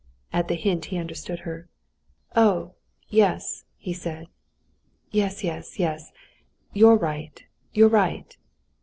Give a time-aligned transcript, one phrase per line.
[0.33, 1.69] At the hint he understood her.
[2.35, 2.73] "Oh,
[3.09, 4.29] yes," he said.
[5.11, 7.43] "Yes, yes, yes—you're right;
[7.73, 8.35] you're right!"